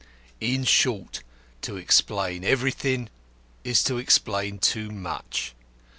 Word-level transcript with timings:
In 0.39 0.63
short, 0.63 1.21
to 1.61 1.77
explain 1.77 2.43
everything 2.43 3.07
is 3.63 3.83
to 3.83 3.99
explain 3.99 4.57
too 4.57 4.89
much. 4.89 5.53